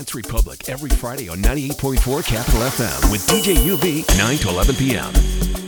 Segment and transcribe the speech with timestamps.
[0.00, 5.59] Dance Republic every Friday on 98.4 Capital FM with DJ UV, 9 to 11 p.m.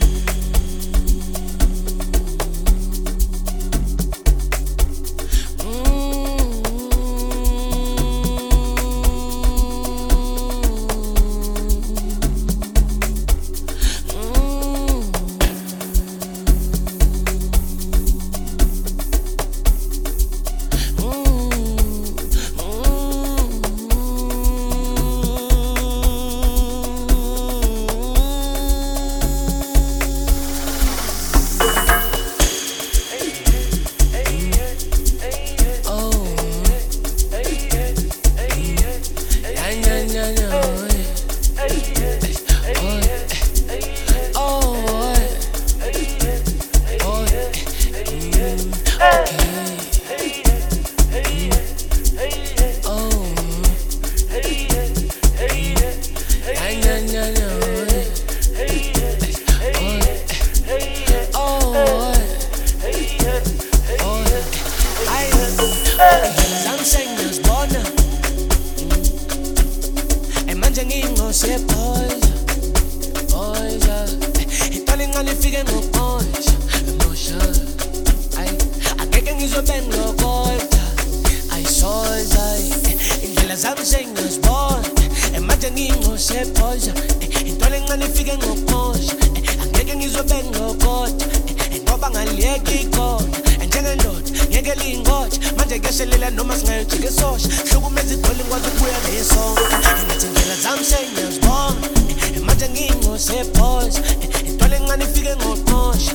[104.97, 106.11] nifike ngoqosha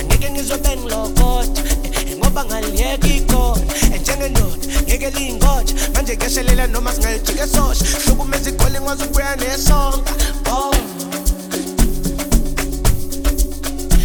[0.00, 1.62] angeke ngizobe ngilokoja
[2.18, 3.62] ngoba ngaliyeka ikona
[4.00, 5.10] njengendoda ngeke
[5.94, 6.92] manje kuyashelela noma
[8.06, 10.12] hlukumeza igoli ngwazi ukubuya nesonka.
[10.50, 10.74] Oh.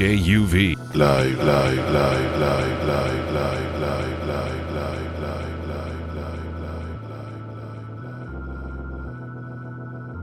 [0.00, 0.76] DJ UV.
[0.94, 6.06] Live, live, live, live, live, live, live, live, live, live, live,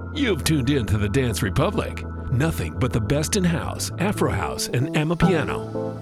[0.09, 0.17] live.
[0.17, 2.03] You've tuned in to the Dance Republic.
[2.31, 6.01] Nothing but the best in house, Afro house, and Amapiano.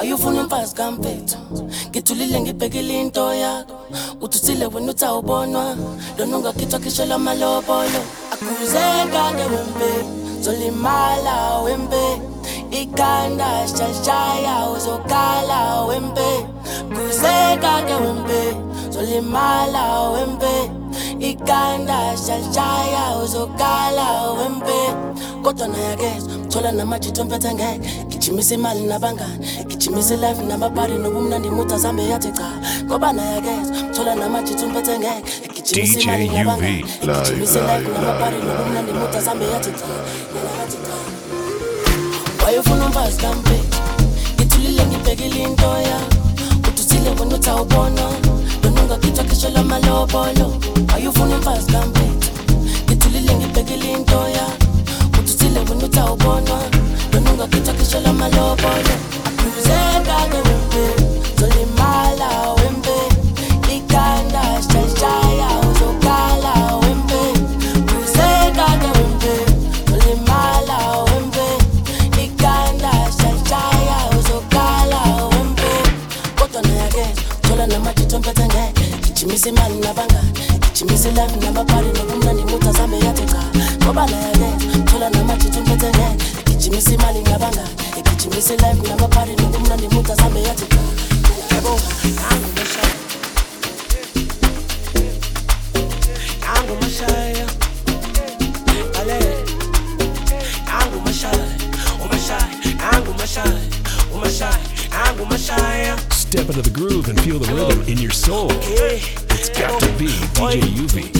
[0.00, 1.38] wayefuna umfazi kampethu
[1.90, 3.76] ngithulile ngibhekile into yakho.
[4.20, 5.76] Uthusile wena uthi awubonwa
[6.18, 8.00] lona ungakhithwa khishelwa amalobolo
[8.32, 9.90] akuzeka-ke wembe
[10.40, 12.04] zolimala wembe.
[12.70, 16.28] Ikhanda shashaya uzokala wembe.
[16.94, 18.40] Kuzeka-ke wembe
[18.90, 19.84] zolimala
[20.14, 20.79] wembe.
[21.20, 24.80] Ikhanda shashaya uzokala wembe
[25.42, 28.04] kodwa nayakezwa thola namajito mpethe ngeke.
[28.08, 32.50] Gijimisa imali nabangani gijimisa ilife namapari nobumnandi muta zambe yathi cha.
[32.84, 35.48] Ngoba nayakezwa thola namajito mpethe ngeke.
[35.54, 36.84] Gijimisa imali DJ nabangani
[37.22, 39.86] gijimisa ilife namapari nobumnandi muta zambe yathi cha.
[42.44, 43.78] Wayefuna umfazi kampethu
[44.34, 46.20] ngithulile ngibhekile into yakho
[46.68, 47.50] uthusile wena uthi
[48.90, 50.46] Ngizoqhubeka ngithakhishela amalobolo
[50.94, 52.30] Ayufuna imfazi kambetha
[52.86, 54.64] Ngithulile ngibhekile into yami
[55.18, 56.58] Uthuthile wena utawubonwa
[57.12, 58.94] Wena ungakithakhishela amalobolo
[59.26, 60.84] Aphuzeka ngembe
[61.38, 62.98] Zolimala wembe.
[63.76, 67.22] Ikanda shalishaya uzokala wembe.
[67.88, 69.34] Aphuzeka ngembe
[69.90, 71.46] Zolimala wembe.
[72.24, 75.72] Ikanda shalishaya uzokala wembe.
[76.38, 78.49] Kodwa nayakeza Thola namathuthu mpetha
[79.20, 83.42] gijimisa imali nabangani gijimisa ilife namapari nobumnandi muta zambe yathi cha
[83.84, 87.68] ngoba nayakezwa thola namajito mpethe ngeke gijimisa imali nabangani
[88.10, 90.80] gijimisa ilife namapari nobumnandi muta zambe yathi cha
[91.54, 91.80] yebo
[92.16, 92.94] nangumashaya
[96.40, 97.46] nangumashaya
[99.00, 99.18] ale.
[100.66, 101.46] Nangumashaya
[102.04, 103.60] umashaya nangumashaya
[104.14, 104.58] umashaya
[104.90, 105.96] nangumashaya
[106.30, 108.46] Step into the groove and feel the rhythm in your soul.
[108.54, 110.06] It's got to be
[110.38, 111.10] DJ UV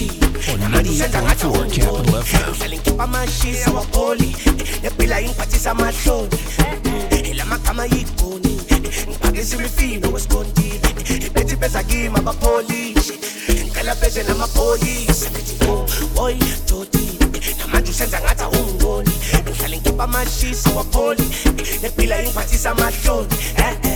[0.55, 2.55] on 98.4 Capital FM.
[2.55, 4.37] ngihlala amashisa wapholi
[4.83, 6.39] nephila ingiphathisa amahloni
[7.25, 8.61] elamagama yigoni
[9.09, 10.81] ngiphakisa imifino wesikontile
[11.35, 12.17] bethi beza kimi
[13.63, 15.29] ngicela beze namapholisi
[16.17, 16.35] oy
[16.69, 17.19] dodi
[17.59, 19.11] namanje usenza ngathi awungiboni
[19.43, 21.25] ngihlala ngikhipha amashisa wapholi
[21.83, 23.90] nephila ingiphathisa amahloni eh eh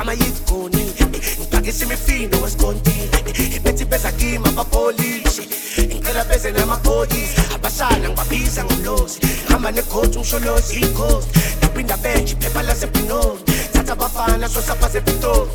[0.00, 0.92] lamagama yigoni
[1.38, 5.42] ngiphakisa imifino wesikontile bethi beza kimi abapholisi
[5.80, 13.40] ngicela beze namapholisi abasana ngibabiza ngomlozi hamba necoach umsholozi icoast ngaphinda benji phepha lasebhinoni
[13.72, 15.50] thatha abafana sosaphaze pitoni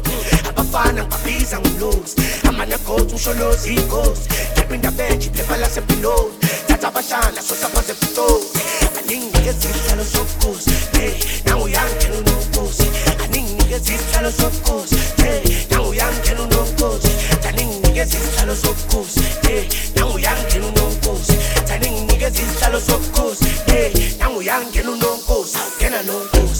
[0.49, 6.33] abafana ngibabiza ngomlozi hamba necoach umsholozi icoast ngaphinda benji phepha lasebhinoni
[6.67, 7.41] thatha abashana
[9.05, 11.13] sosaphaze pitoni aninginikeza isihlalo sobukhosi hey
[11.45, 12.87] nanguyangena unomkhosi
[13.23, 15.41] aninginikeza isihlalo sobukhosi hey
[15.71, 17.11] nanguyangena unomkhosi
[17.47, 19.63] aninginikeza isihlalo sobukhosi hey
[19.95, 21.33] nanguyangena unomkhosi
[21.73, 26.54] aninginikeza isihlalo sobukhosi hey nanguyangena unomkhosi ngena nomkhosi ngena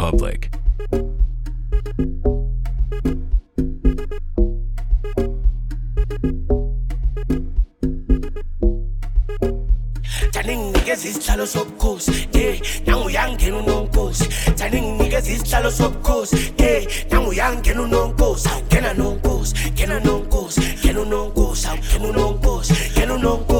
[0.00, 0.50] Dance Republic.
[10.32, 14.24] taninginikeza isihlalo sobukhosi eh nanguyangena unomkhosi
[14.56, 23.14] taninginikeza isihlalo sobukhosi eh nanguyangena unomkhosi awungena nomkhosi ngena nomkhosi ngena unomkhosi awungena unomkhosi ngena
[23.14, 23.59] unomkhosi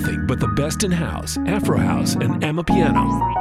[0.00, 3.39] Nothing but the best in house, Afro house, and Amapiano.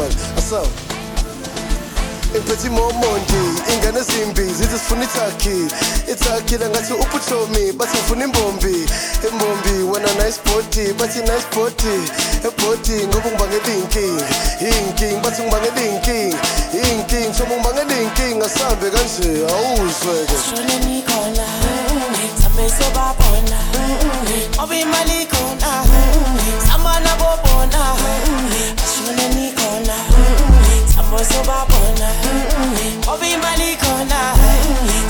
[0.00, 0.68] Manje asawa
[2.30, 3.42] ngiphethe imomondi
[3.72, 5.56] ingane ezimbi zithi sifuna ithakhi
[6.12, 8.76] ithakhi la ngathi uphuchomi bathi ngifuna imbombi.
[9.28, 11.96] Imbombi wena nice body bathi nice body.
[12.48, 14.26] Ebhodi ngoba ngibangela iy'nkinga
[14.66, 16.38] iy'nkinga bathi ngibangela iy'nkinga
[16.78, 20.36] iy'nkinga soba ngibangela iy'nkinga sambe kanje awuzwe-ke
[22.78, 23.58] sobabona
[24.54, 25.70] ngoba imali ikhona
[26.66, 27.82] samana bobona
[28.84, 29.24] ashone
[29.90, 32.10] nikhona sambo sobabona
[32.98, 34.20] ngoba imali ikhona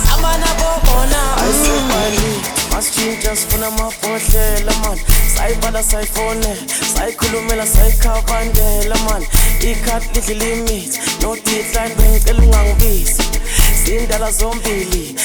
[0.09, 5.03] samana bobona ayisemali masitshintsha sifuna amabhodlela mani
[5.37, 6.57] sayibala sayifone
[6.95, 9.27] sayikhulumela sayikhabandela mani
[9.61, 13.23] ikhadi lidla limit no decline bengicela ungangibizi
[13.85, 15.17] zindala zombili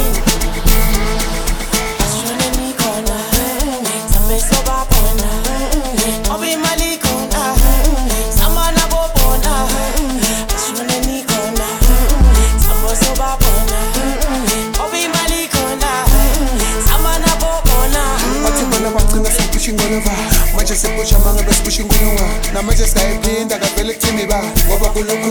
[20.74, 22.22] manje sipusha mange besipusha inkulunga.
[22.52, 25.30] Namanje singayiphinda kavele kuthini ba ngoba kulokhu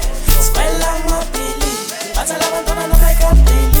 [0.61, 1.71] sibela amabhili
[2.15, 3.80] bathela abantwana nobayikabhili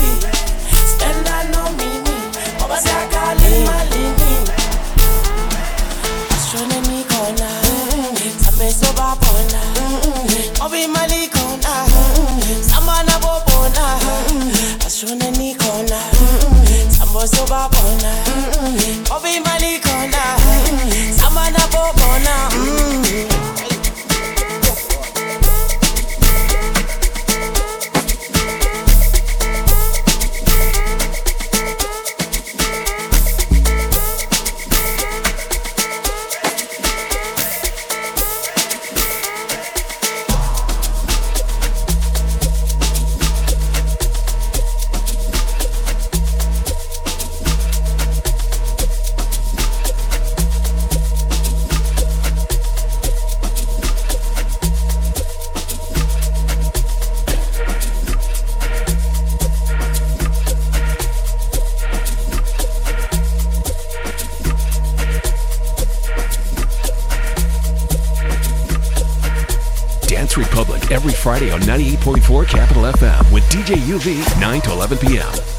[70.31, 75.50] Dance Republic every Friday on 98.4 Capital FM with DJ UV 9 to 11 p.m.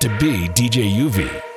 [0.00, 1.53] to be DJ UV.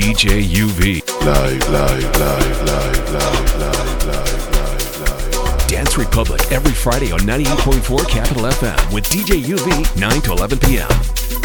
[0.00, 1.06] DJ UV.
[1.26, 5.66] Live, live, live, live, live, live, live, live.
[5.68, 11.39] Dance Republic every Friday on 98.4 Capital FM with DJ UV, 9 to 11 p.m.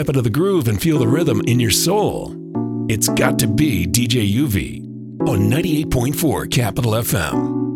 [0.00, 2.34] Step into the groove and feel the rhythm in your soul.
[2.88, 4.80] It's got to be DJ UV
[5.28, 7.69] on 98.4 Capital FM.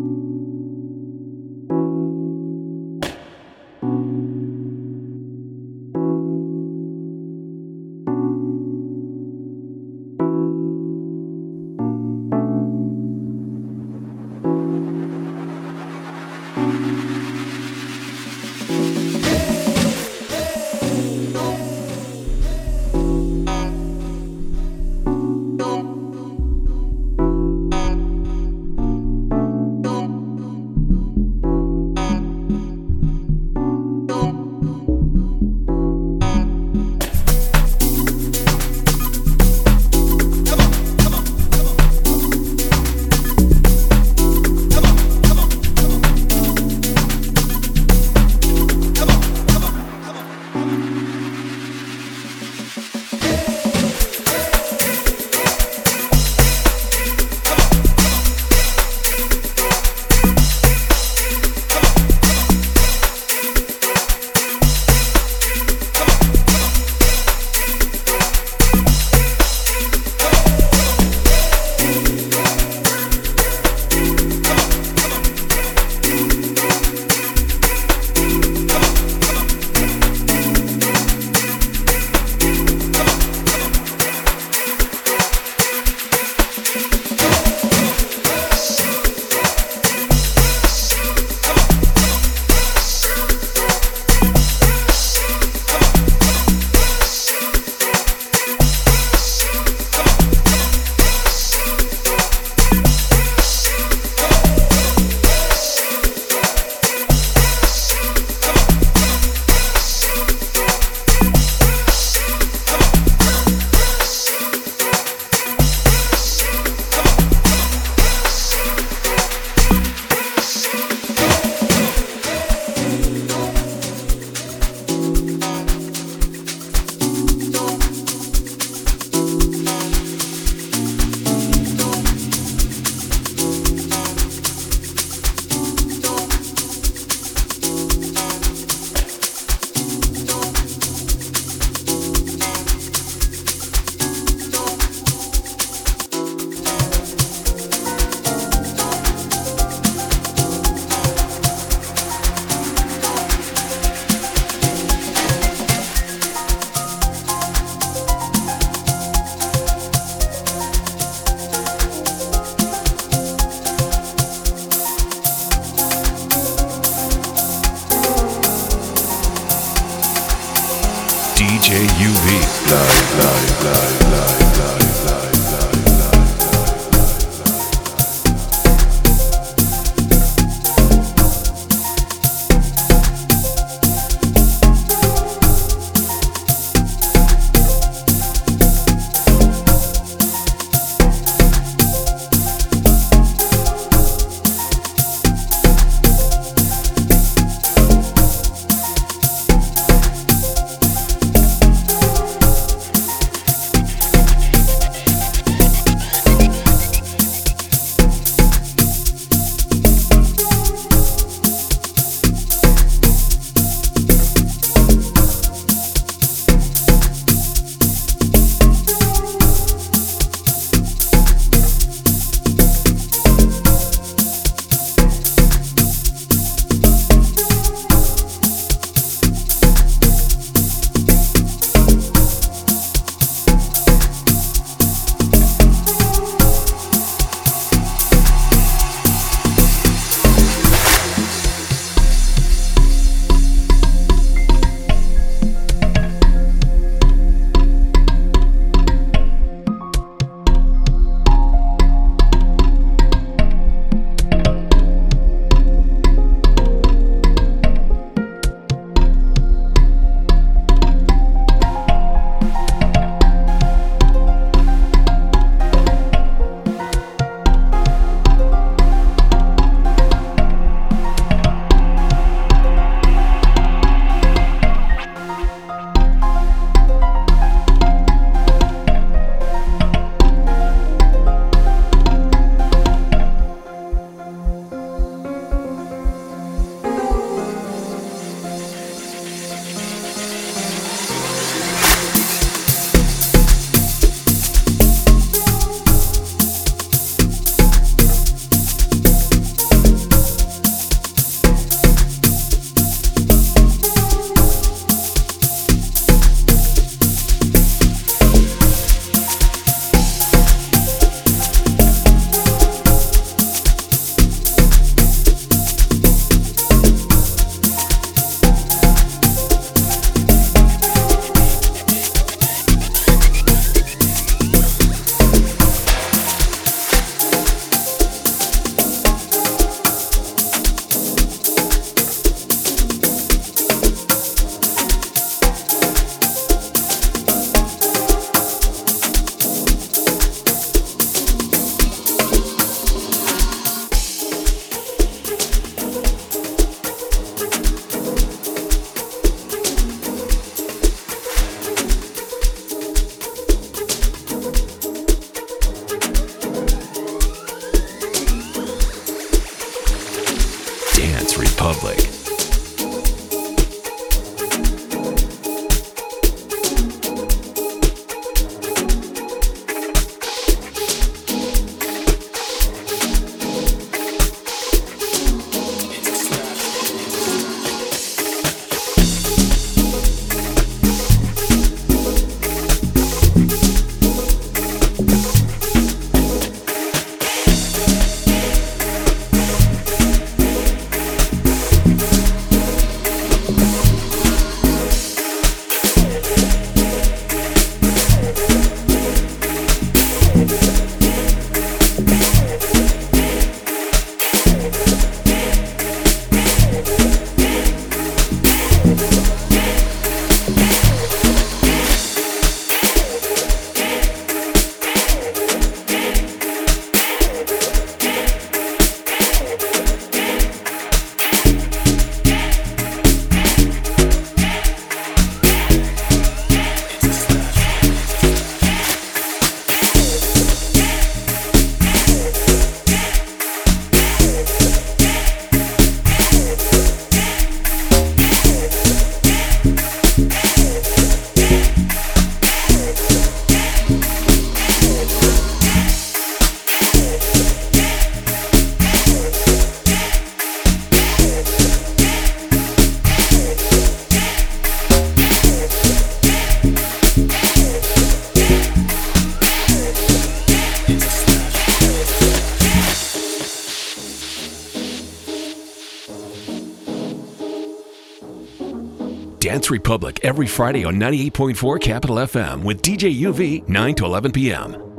[469.65, 474.94] Dance Republic every Friday on 98.4 Capital FM with DJ UV 9 to 11 p.m.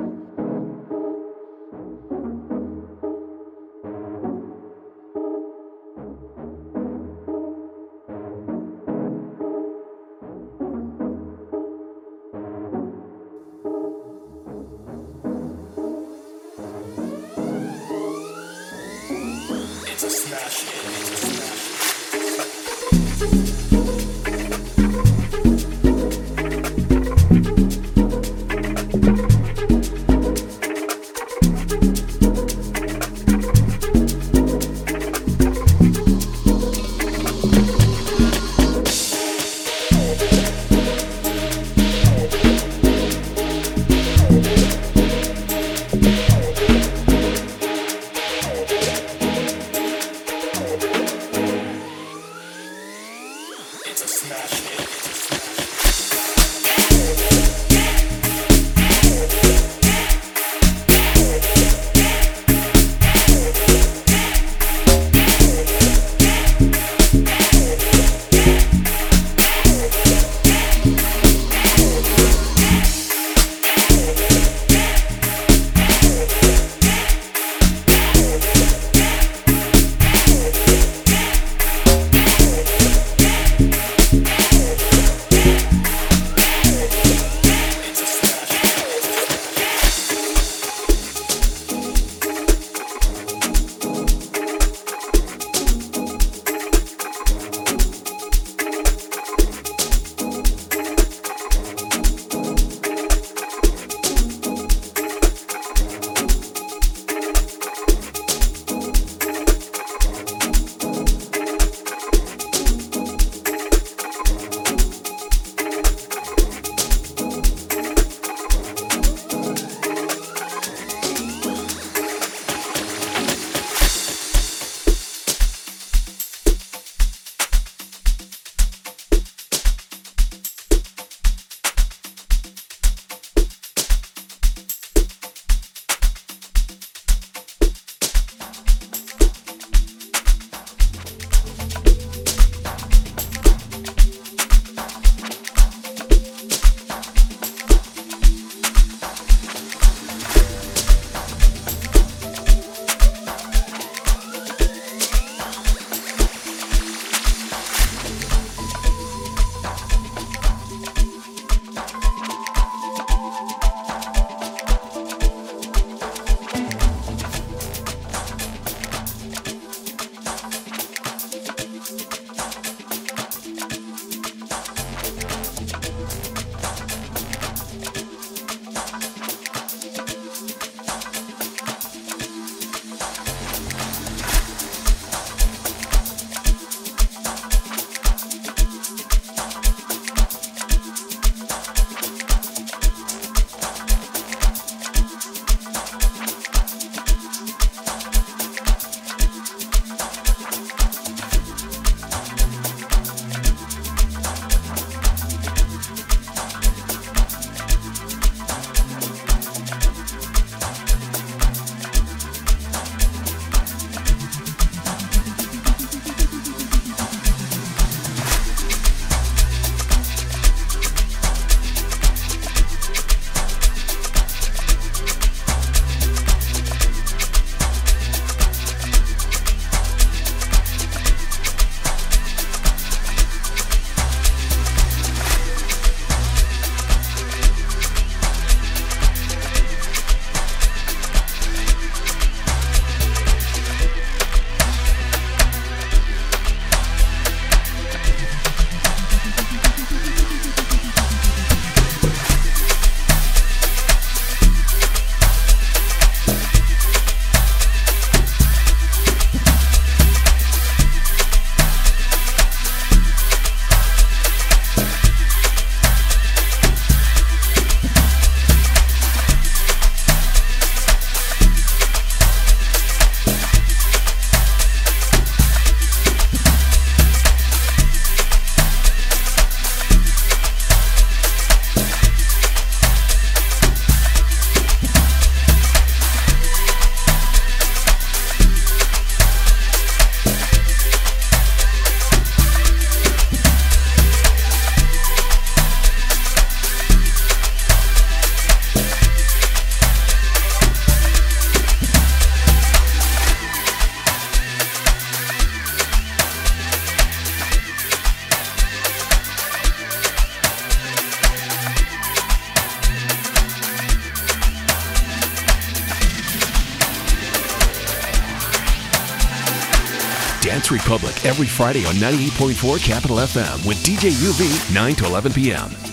[320.70, 325.85] Republic every Friday on 98.4 Capital FM with DJ UV 9 to 11 p.m.